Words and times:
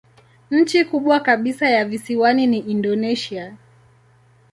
Nchi 0.51 0.85
kubwa 0.85 1.19
kabisa 1.19 1.69
ya 1.69 1.85
visiwani 1.85 2.47
ni 2.47 2.59
Indonesia. 2.59 3.57